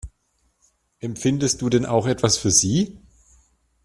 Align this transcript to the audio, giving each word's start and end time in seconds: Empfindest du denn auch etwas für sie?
Empfindest 0.99 1.61
du 1.61 1.69
denn 1.69 1.85
auch 1.85 2.07
etwas 2.07 2.35
für 2.39 2.49
sie? 2.49 2.97